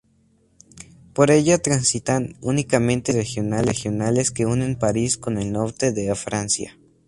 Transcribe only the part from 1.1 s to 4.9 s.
Por ella transitan únicamente trenes regionales que unen